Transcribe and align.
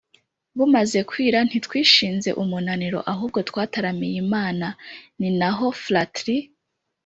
bumaze 0.57 0.99
kwira 1.09 1.39
ntitwishinze 1.47 2.29
umunaniro, 2.41 2.99
ahubwo 3.11 3.39
twataramiye 3.49 4.15
imana. 4.25 4.67
ni 5.19 5.29
n’aho 5.37 5.65
fratri 5.83 6.35